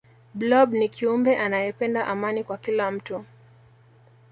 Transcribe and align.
blob 0.33 0.73
ni 0.73 0.89
kiumbe 0.89 1.37
anayependa 1.37 2.07
amani 2.07 2.43
kwa 2.43 2.57
kila 2.57 2.91
mtu 2.91 3.25